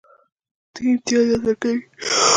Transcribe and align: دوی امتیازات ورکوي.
دوی 0.73 0.89
امتیازات 0.93 1.41
ورکوي. 1.45 1.75